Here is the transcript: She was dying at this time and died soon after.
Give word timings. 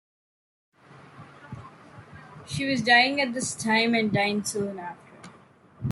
She 2.47 2.65
was 2.65 2.81
dying 2.81 3.21
at 3.21 3.35
this 3.35 3.53
time 3.53 3.93
and 3.93 4.11
died 4.11 4.47
soon 4.47 4.79
after. 4.79 5.29